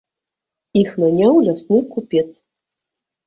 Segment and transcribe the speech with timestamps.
[0.81, 2.25] Іх наняў лясны купец.